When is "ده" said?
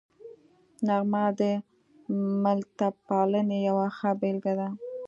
4.59-4.69